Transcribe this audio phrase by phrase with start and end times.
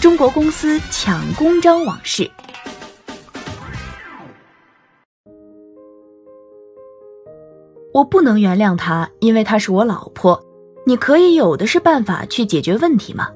[0.00, 2.30] 中国公司抢公章往事，
[7.92, 10.40] 我不能原谅他，因为她是我老婆。
[10.86, 13.28] 你可以有的是办法去解决问题吗？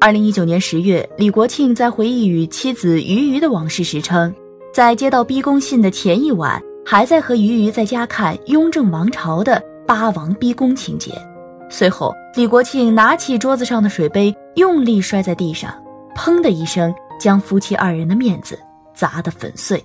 [0.00, 4.32] 二零一九年十月，李国庆在回忆与妻子俞渝的往事时称，
[4.72, 11.10] 在接到逼宫信的前一晚，还在和俞渝在家看《雍正王朝》的八王逼宫情节。
[11.72, 15.74] 随后，李国庆拿起桌子上的水杯，用力摔在地上，
[16.14, 18.58] 砰的一声，将夫妻二人的面子
[18.94, 19.82] 砸得粉碎。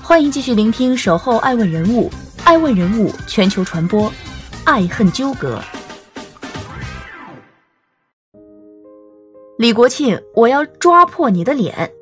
[0.00, 2.08] 欢迎继续聆听《守候爱问人物》，
[2.42, 4.10] 爱问人物全球传播，
[4.64, 5.60] 爱恨纠葛。
[9.58, 11.92] 李国庆，我要抓破你的脸！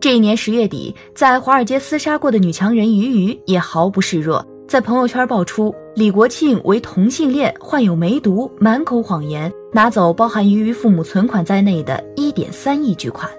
[0.00, 4.44] 这一年十月底，在华尔街厮杀过的女强人俞渝也毫不示弱。
[4.68, 13.30] 在朋友圈爆出李国庆为同性恋，患有梅毒，满口谎言，拿走包含俞渝父母存款在内的一点三亿巨款。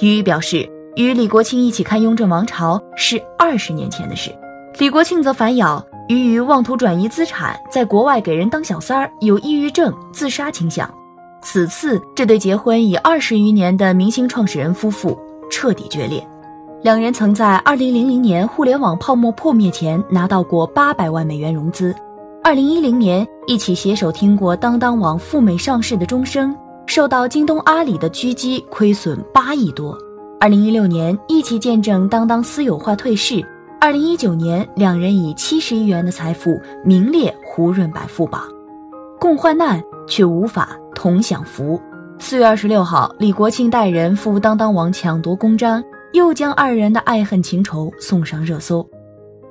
[0.00, 0.66] 俞渝表示，
[0.96, 4.34] 与李国庆一起看《雍正王朝》是二十年前的事。
[4.78, 10.90] 李国庆则反咬俞渝妄图转移资产，在国外给人当小三儿，有抑郁症、自杀倾向。
[11.42, 15.18] 此次这对结婚已二十余年的明星创始人夫妇
[15.50, 16.26] 彻底决裂。
[16.80, 21.92] 两人曾在2000年互联网泡沫破灭前拿到过800万美元融资
[22.44, 26.54] ，2010年一起携手听过当当网赴美上市的钟声，
[26.86, 29.98] 受到京东、阿里的狙击，亏损8亿多。
[30.38, 33.44] 2016年一起见证当当私有化退市
[33.80, 38.42] ，2019年两人以70亿元的财富名列胡润百富榜，
[39.18, 41.80] 共患难却无法同享福。
[42.20, 45.82] 4月26号，李国庆带人赴当当网抢夺公章。
[46.12, 48.86] 又将二人的爱恨情仇送上热搜。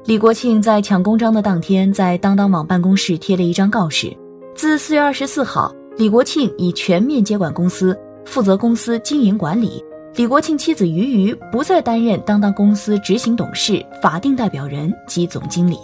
[0.06, 4.16] 李国庆在抢公章的当天，在当当网办公室贴了一张告示：
[4.56, 9.84] 自四月二十四号，李国庆已全面接管公司，负责公司经营管理。
[10.16, 15.78] 李国庆妻子俞渝不再担任当当公司执行董事、法定代表人及总经理。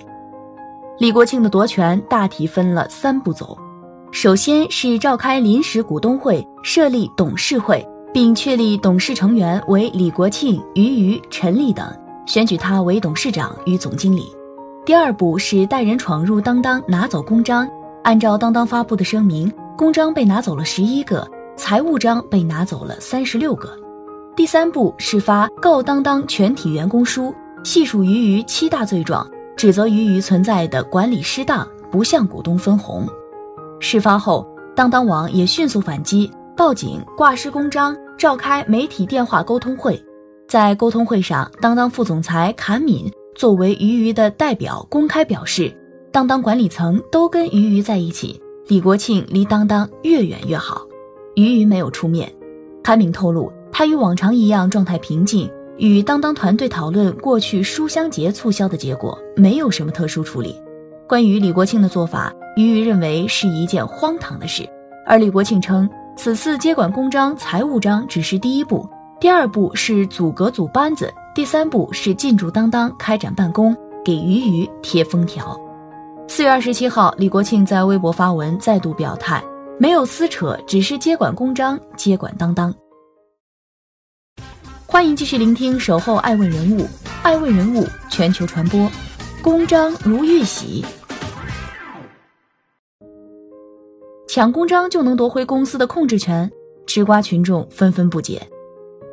[0.97, 3.57] 李国庆的夺权大体分了三步走：
[4.11, 7.85] 首先是召开临时股东会，设立董事会。
[8.13, 11.85] 并确立董事成员为李国庆、俞渝、陈丽等，
[12.27, 14.31] 选举他为董事长与总经理。
[14.85, 17.67] 第二步是带人闯入当当拿走公章，
[18.03, 23.75] 按照当当发布的声明，公章被拿走了十一个，财务章被拿走了三十六个。
[24.35, 33.07] 第三步是发告当当全体员工书，细数俞渝七大罪状，指责俞渝存在的管理失当，不向股东分红。
[33.79, 37.95] 事发后，当当网也迅速反击，报警挂失公章。
[38.17, 40.01] 召开媒体电话沟通会，
[40.47, 45.75] 在沟通会上，当当副总裁坎敏作为俞渝的代表公开表示，
[46.11, 50.81] 当当管理层都跟俞渝在一起，李国庆离当当越远越好。
[51.35, 52.31] 俞渝没有出面，
[52.83, 60.55] 坎敏透露，他与往常一样状态平静，与当当团队讨论过去书香节促销的结果，没有什么特殊处理。
[61.07, 64.63] 关于李国庆的做法，俞渝认为是一件荒唐的事，
[65.05, 65.89] 而李国庆称。
[66.15, 68.87] 此次接管公章、财务章只是第一步，
[69.19, 73.75] 第二步是组阁组班子，第三步是进驻当当开展办公，
[74.05, 75.59] 给俞渝贴封条。
[76.27, 79.43] 四月二十七号，李国庆在微博发文再度表态，
[79.77, 82.73] 没有撕扯，只是接管公章、接管当当。
[84.85, 86.81] 欢迎继续聆听《守候爱问人物》，
[87.23, 88.89] 爱问人物全球传播，
[89.41, 90.85] 公章如玉玺。
[94.35, 96.51] 抢公章就能夺回公司的控制权，
[96.87, 98.41] 吃瓜群众纷纷不解。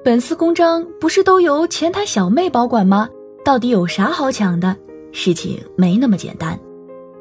[0.02, 3.06] 本司公章不是都由前台小妹保管吗？
[3.44, 4.75] 到底有啥好抢的？
[5.12, 6.58] 事情没那么简单。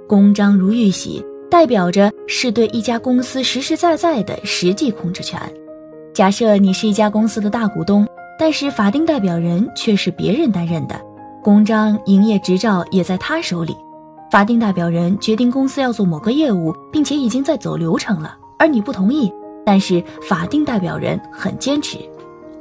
[0.07, 5.37] 公章如玉玺，代表着是对一家公司实实在在的实际控制权。
[6.13, 8.07] 假设你是一家公司的大股东，
[8.39, 10.97] 但是法定代表人却是别人担任的，
[11.43, 13.75] 公章、营业执照也在他手里。
[14.31, 19.31] 法定代表人决定公司要做某个业务，并且已经在走流程了，而你不同意，
[19.65, 21.97] 但是法定代表人很坚持。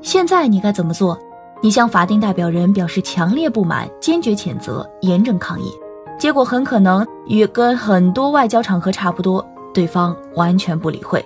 [0.00, 1.18] 现在你该怎么做？
[1.60, 5.70] 你向法定代表人表示强烈不满，坚决谴责，严正抗议。
[6.18, 11.24] 结果很可能与跟很多外交场合差不多，对方完全不理会。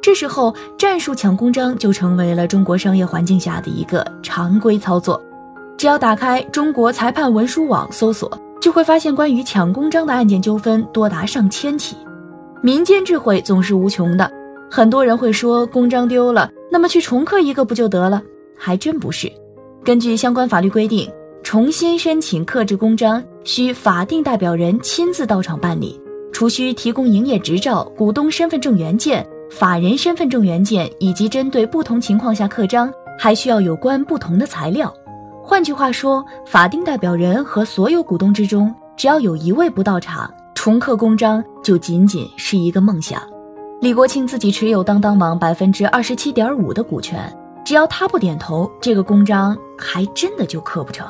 [0.00, 5.22] 这时候，战术抢公章就成为了中国商业环境下的一个常规操作。
[5.76, 11.96] 只要打开中国裁判文书网搜索，就会发现关于抢公章的案件纠纷多达上千起。
[12.62, 14.30] 民间智慧总是无穷的，
[14.70, 18.22] 很多人会说公章丢了，那么去重刻一个不就得了？
[18.56, 19.30] 还真不是。
[19.84, 21.08] 根据相关法律规定，
[21.42, 25.98] 重新申请刻制公章需法定代表人亲自到场办理，
[26.32, 29.26] 除需提供营业执照、股东身份证原件。
[29.50, 34.92] 法人身份证原件以及针对不同情况下刻章，还需要有关不同的材料。
[35.48, 43.22] 换句话说，法定代表人和所有股东之中，只要有一位不到场，重刻公章就仅仅是一个梦想。
[43.80, 47.34] 李国庆自己持有当当网百分之二十七点五的股权，
[47.64, 51.06] 只要他不点头，这个公章还真的就刻不成。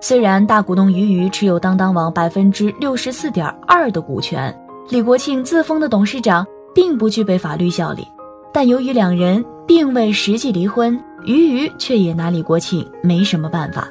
[0.00, 4.58] 虽然大股东俞渝持有当当网百分之六十四点二的股权，
[4.88, 6.46] 李国庆自封的董事长。
[6.72, 8.06] 并不具备法律效力，
[8.52, 13.88] 但由于两人并未实际离婚，鱼鱼却也拿李国庆没什么办法。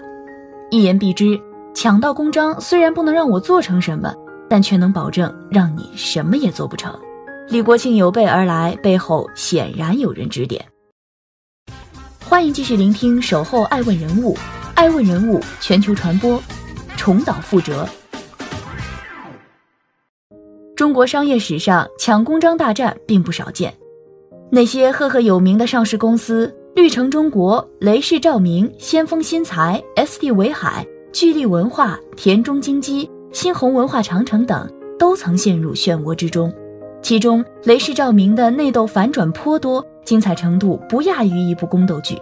[0.71, 1.39] 一言蔽之，
[1.75, 4.13] 抢到公章虽然不能让我做成什么，
[4.49, 6.97] 但却能保证让你什么也做不成。
[7.47, 10.63] 李国庆有备而来，背后显然有人指点。
[12.23, 14.33] 欢迎继续聆听《守候爱问人物》，
[14.75, 16.41] 爱问人物全球传播，
[16.97, 17.87] 重蹈覆辙。
[20.75, 23.73] 中国商业史上抢公章大战并不少见，
[24.51, 36.53] 那些赫赫有名的上市公司，绿城中国、雷士照明、先锋新材、SD 维海、聚力文化、田中金机、新鸿文化长城等，都曾陷入漩涡之中。
[37.01, 42.17] 其中，雷士照明的内斗反转颇多，精彩程度不亚于一部宫斗剧。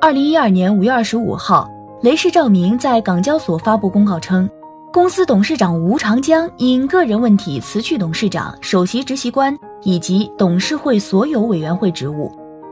[0.00, 1.68] 二零一二年五月二十五号，
[2.02, 4.48] 雷士照明在港交所发布公告称。
[4.92, 12.28] 公司董事长吴长江因个人问题辞去董事长、首席执行官以及董事会所有委员会职务，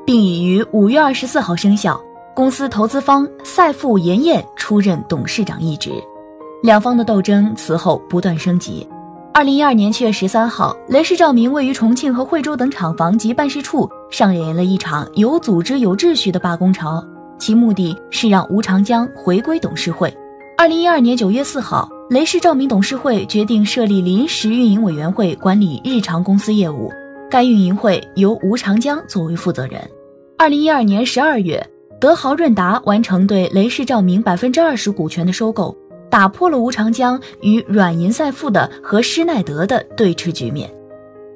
[0.08, 2.00] 并已于五月二十四号生效。
[2.34, 5.90] 公司投资方赛富盐业出任董事长一职，
[6.62, 8.88] 两方的斗争此后不断升级。
[9.34, 17.04] 二零一二年七月十三号，雷士照明位于重庆和惠州等厂房及办事处上演了一场有组织、有秩序的罢工潮，
[17.38, 20.10] 其目的是让吴长江回归董事会。
[20.56, 21.86] 二零一二年九月四号。
[22.08, 26.90] 雷士照明董事会决定设立临时运营委员会管理日常公司业务，
[27.30, 29.78] 该运营会由吴长江作为负责人。
[30.38, 31.60] 二零一二年十二月，
[32.00, 35.76] 德豪润达完成对雷士照明百分之二十股权的收购，
[36.08, 40.70] 打破了吴长江与软银赛富的和施耐德的对峙局面。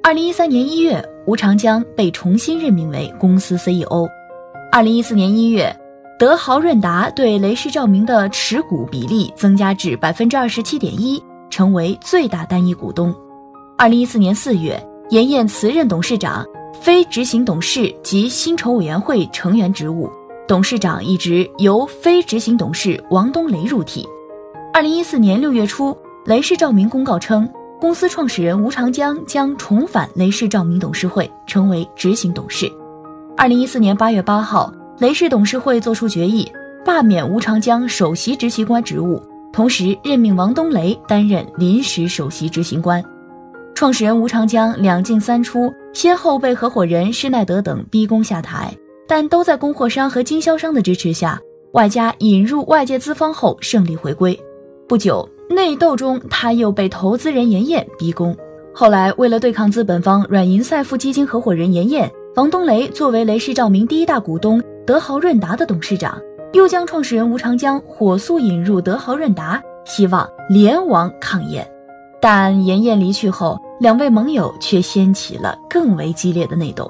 [0.05, 4.09] 二零一三年一月，吴长江被重新任命为公司 CEO。
[4.71, 5.77] 二零一四年一月。
[6.19, 11.21] 德豪润达对雷士照明的持股比例增加至百分之二十七点一，
[11.51, 13.13] 成为最大单一股东。
[13.77, 16.47] 二零一四年四月，严燕辞任董事长、
[16.81, 20.11] 非执行董事及薪酬委员会成员职务，
[20.49, 24.07] 董事长一职由非执行董事王东雷入替。
[24.73, 27.49] 二零一四年六月初，雷士照明公告称，
[27.81, 32.71] 公司创始人吴长江将重返雷士照明董事会，成为执行董事。
[33.37, 34.73] 二零一四年八月八号。
[34.99, 36.49] 雷士董事会作出决议，
[36.85, 39.21] 罢免吴长江首席执行官职务，
[39.53, 43.03] 同时任命王东雷担任临时首席执行官。
[43.83, 48.73] 创始人吴长江两进三出，先后被合伙人施耐德等逼宫下台，
[49.09, 51.37] 但都在供货商和经销商的支持下，
[51.73, 54.39] 外加引入外界资方后胜利回归。
[54.87, 58.37] 不久，内斗中他又被投资人严燕逼宫。
[58.73, 64.63] 后来，为了对抗资本方软银赛富基金合伙人严燕，王东雷作为雷士照明第一大股东。
[64.87, 66.17] 德豪润达的董事长
[66.53, 71.69] 又将创始人吴长江火速引入德豪润达，希望联王抗燕。
[72.21, 76.89] 但严燕离去后，两位盟友却掀起了更为激烈的内斗。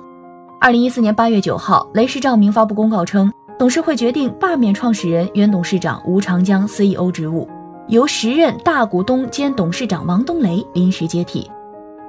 [0.60, 7.48] 二零一四年八月九号，雷士照明发布公告称，董事会决定罢免创始人、原董事长吴长江 CEO 职务，
[7.88, 11.50] 由时任大股东兼董事长王东雷临时接替。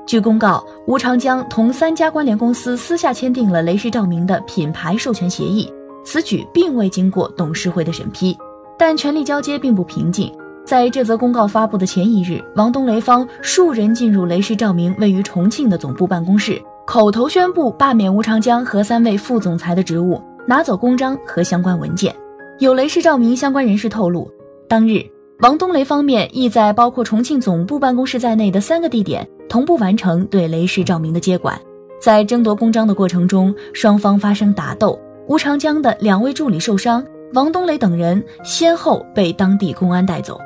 [0.06, 5.72] 据公告，吴长江同三家关联公司私下签订了雷士照明的品牌授权协议，
[6.04, 8.38] 此举并未经过董事会的审批。
[8.78, 10.30] 但权力交接并不平静，
[10.66, 22.16] 在这则公告发布的前一日，王冬雷方数人进入雷士照明位于重庆的总部办公室，口头宣布罢免吴长江和三位副总裁的职务，拿走公章和相关文件。
[22.60, 24.30] 有雷士照明相关人士透露，
[24.68, 25.04] 当日
[25.40, 29.28] 王冬雷方面亦在包括重庆总部办公室在内的三个地点。
[29.50, 31.60] 同步完成对雷士照明的接管，
[32.02, 40.40] 在争夺公章的过程中，双方发生打斗，吴长江的两位助理受伤，王冬雷等人先后被当地公安带走。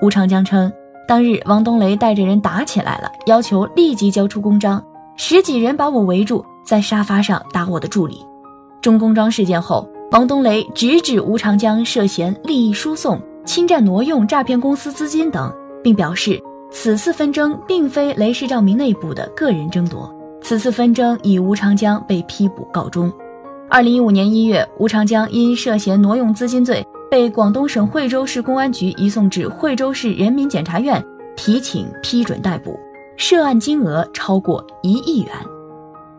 [0.00, 0.72] 吴长江称，
[1.08, 4.82] 当日王东雷带着人打起来了，要求立即交出公章，
[5.16, 8.24] 十几人把我围住，在沙发上打我的助理。
[8.80, 15.52] 中公章事件后，王东雷直指吴长江涉嫌利益输送、侵占挪用诈骗公司资金等，
[15.82, 16.40] 并表示
[16.70, 20.08] 此次纷争并非雷氏照明内部的个人争夺，
[20.40, 23.12] 此次纷争以吴长江被批捕告终。
[23.68, 31.02] 二零一五年一月，吴长江因涉嫌挪用资金罪，被广东省惠州市公安局移送至惠州市人民检察院
[31.36, 32.78] 提请批准逮捕，
[33.16, 35.32] 涉案金额超过一亿元。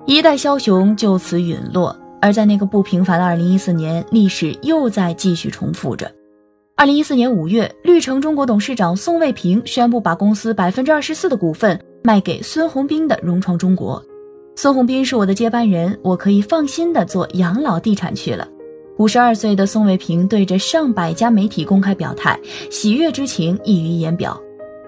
[0.05, 6.11] 一代枭雄就此陨落，而在那个不平凡的二零一四年，历史又在继续重复着。
[6.75, 14.01] 二零一四年五月，绿城中国董事长宋卫平宣布把公司百分之二十四的股份卖给孙宏斌的融创中国。
[14.55, 18.47] 孙宏斌是我的接班人，我可以放心的做养老地产去了。
[18.99, 22.37] 五十二岁的宋卫平对着上百家媒体公开表态，
[22.69, 24.37] 喜悦之情溢于言表。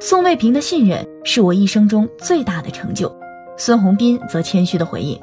[0.01, 3.10] 宋卫平的信任是我一生中最大的成就。
[3.58, 5.18] 孙宏斌则谦虚的回应。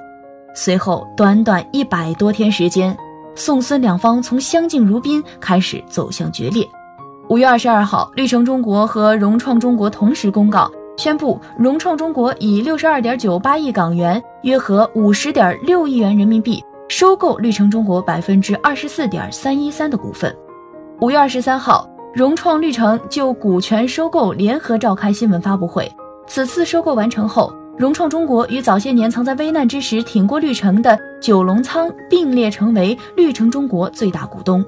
[0.55, 2.97] 随后短短一百多天时间，
[3.35, 6.67] 宋孙两方从相敬如宾开始走向决裂。
[7.29, 10.71] 五月二十二号，绿城中国和融创中国同时公告。
[10.97, 20.35] 宣布，融创中国以六十二点九八亿港元（约合五十点六亿元人民币）收购绿城中国百分之二十四点三一三的股份。
[21.01, 25.91] 五月二十三号，融创绿城就股权收购联合召开新闻发布会。
[26.27, 34.65] 此次收购完成后，融创中国与早些年曾在危难之时挺过绿城的九龙仓并列成为绿城中国最大股东。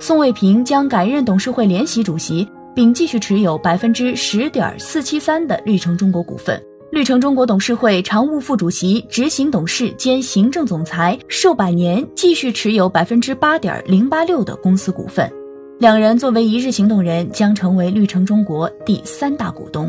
[0.00, 2.46] 宋卫平将改任董事会联席主席。
[2.72, 6.58] 并继续持有百分之十点四七三的绿城中国股份。
[6.90, 15.30] 绿城中国董事会常务副主席、执行董事兼行政总裁寿百年继续持有百分之八点零八六的公司股份。
[15.78, 19.88] 两人作为一日行动人，将成为绿城中国第三大股东。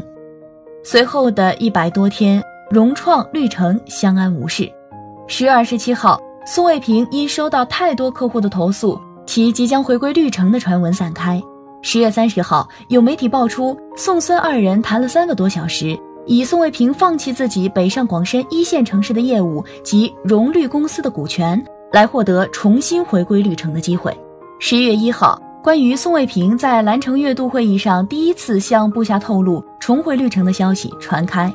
[0.84, 4.72] 随后的一百多天，融创、绿城相安无事。
[5.27, 11.41] 十月二十七号，宋卫平因收到太多客户的投诉，其即将回归绿城的传闻散开。
[11.81, 21.62] 十月三十号，有媒体爆出宋孙二人谈了三个多小时，以宋卫平放弃自己北上广深一线城市的业务及融绿公司的股权，
[21.92, 24.16] 来获得重新回归绿城的机会。
[24.60, 31.51] 十一月一号，关于宋卫平在蓝城月度会议上第一次向部下透露重回绿城的消息传开。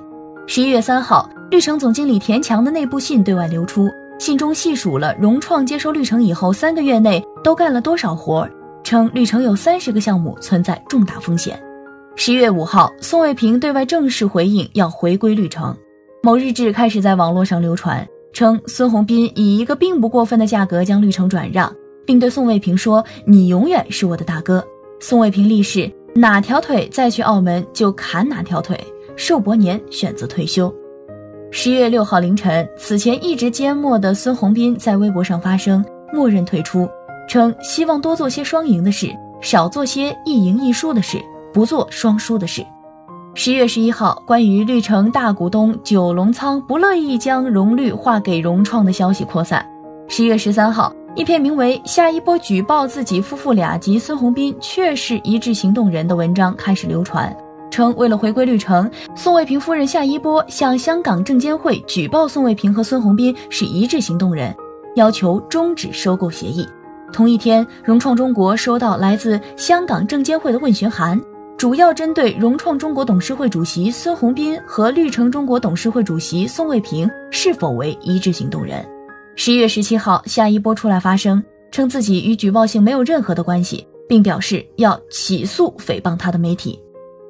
[0.46, 8.49] 十一月三号，绿城总经理田强的内部信对外流出，信中细数了融创接收绿城以后三个月内都干了多少活。
[8.85, 11.61] 称绿城有三十个项目存在重大风险。
[12.18, 15.76] 十一月五号，宋卫平对外正式回应要回归绿城。
[16.23, 21.70] 某日志开始在网络上流传，称孙宏斌以一个并不过分的价格将绿城转让，
[22.06, 24.64] 并对宋卫平说：“你永远是我的大哥。”
[24.99, 28.82] 宋卫平立誓哪条腿再去澳门就砍哪条腿。
[29.14, 30.75] 寿伯年选择退休。
[31.50, 36.88] 十月六号凌晨，此前一直缄默的孙宏斌在微博上发声，默认退出。
[37.28, 39.11] 称希望多做些双赢的事，
[39.42, 41.18] 少做些一赢一输的事，
[41.56, 42.62] 不做双输的事。
[43.32, 49.66] 十月十一号，关于绿城大股东九龙仓不乐意将融绿划给融创的消息扩散。
[50.06, 57.34] 十月十三号，一篇名为《下一波举报自己夫妇俩及孙宏斌确是一致行动人》的文章开始流传，
[57.70, 64.54] 称为了回归绿城，宋卫平夫人夏一波向香港证监会举报宋卫平和孙宏斌是一致行动人，
[64.96, 66.68] 要求终止收购协议。
[67.14, 71.18] 同一天，融创中国收到来自香港证监会的问询函，
[71.58, 78.84] 主要针对融创中国董事会主席孙宏斌和绿城中国董事会主席宋卫平是否为一致行动人。
[79.36, 86.78] 十一月十七号，夏一波出来发声，称自己与举报信没有任何的关系，并表示要起诉诽谤他的媒体。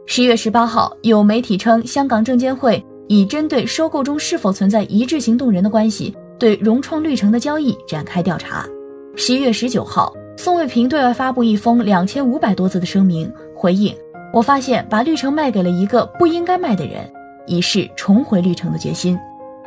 [0.06, 8.66] 十一月十八号，有媒体称香港证监会已针对收购中是否存在一致行动人的关系，对融创绿城的交易展开调查。
[9.14, 13.94] 十一月十九号，宋卫平对外发布一封两千五百多字的声明，回应
[14.36, 17.10] ：“我发现把绿城卖给了一个不应该卖的人，
[17.46, 19.18] 以示重回绿城的决心。”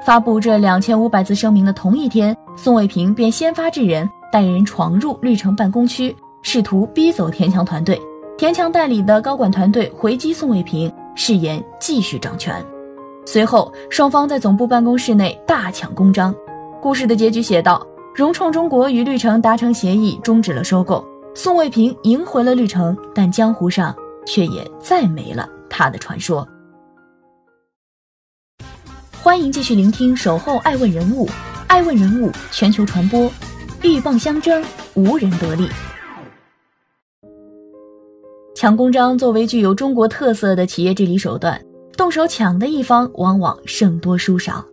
[0.05, 7.99] 发布这两千五百字声明的同一天，宋卫平便先发制人，带人闯入绿城办公区，试图逼走田强团队。
[8.37, 12.63] 田强代理的高管团队回击宋卫平，誓言继续掌权。
[13.25, 16.31] 随后，双方在总部办公室内大抢公章。
[16.79, 17.83] 故事的结局写道。
[18.13, 21.03] 融创中国与绿城达成协议，终止了收购。
[21.33, 23.95] 宋卫平赢回了绿城，但江湖上
[24.29, 26.47] 却也再没了他的传说。
[29.23, 31.25] 欢迎继续聆听《守候爱问人物》，
[31.65, 33.29] 爱问人物全球传播，
[33.81, 35.67] 鹬蚌相争，无人得利。
[38.55, 41.59] 抢公章作为具有中国特色的企业治理手段，
[41.97, 44.63] 动手抢的一方往往胜多输少。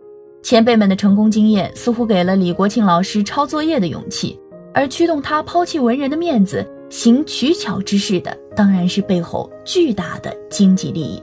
[0.43, 4.39] 前辈们的成功经验似乎给了李国庆老师抄作业的勇气，
[4.71, 11.21] 而驱动他抛弃文人的面子，行取巧之事的，当然是背后巨大的经济利益。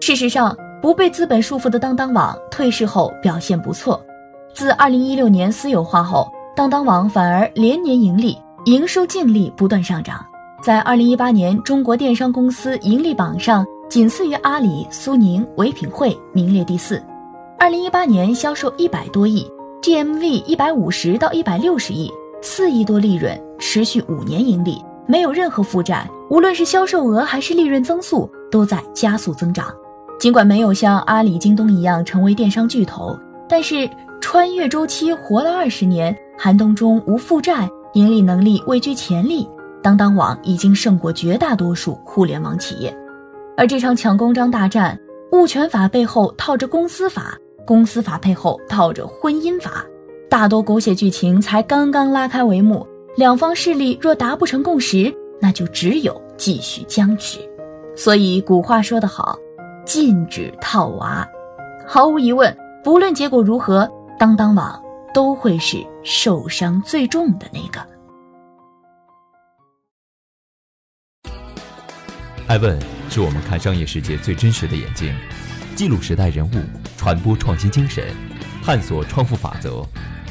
[0.00, 4.00] 事实上，不被资本束缚的当当网退市后表现不错，
[4.54, 10.24] 自2016年私有化后，当当网反而连年盈利，营收净利不断上涨，
[10.62, 17.02] 在2018年中国电商公司盈利榜上仅次于阿里、苏宁、唯品会，名列第四。
[17.58, 19.50] 二零一八年销售一百多亿
[19.82, 22.12] ，GMV 一百五十到一百六十亿，
[22.46, 29.74] 四亿多利润，持续五年盈利，没有任何负债，无论是销售额还是利润增速都在加速增长。
[30.20, 33.88] 尽管没有像阿里、京东一样成为电商巨头，但是
[34.20, 39.38] 穿越周期活了二十年，寒冬中无负债，盈利能力位居前列，
[39.82, 42.94] 当当网已经胜过绝大多数互联网企业。
[43.56, 44.98] 而这场抢公章大战，
[45.32, 47.38] 物权法背后套着公司法。
[47.66, 49.82] 公司法背后套着婚姻法，
[50.28, 57.38] 大多狗血剧情才刚刚拉开帷幕，两方势力若达不成共识，那就只有继续僵持。
[57.96, 59.38] 所以古话说得好，
[59.84, 61.26] 禁止套娃。
[61.86, 63.88] 毫无疑问，不论结果如何，
[64.18, 67.80] 当当网都会是受伤最重的那个。
[72.48, 72.78] 爱问
[73.08, 75.14] 是我们看商业世界最真实的眼睛。
[75.76, 76.50] 记录时代人物，
[76.96, 78.04] 传播创新精神，
[78.64, 79.84] 探索创富法则。